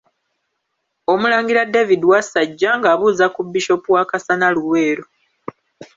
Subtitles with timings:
[1.13, 5.05] Omulangira David Wasajja ng'abuuza ku Bishop wa Kasana Luweero.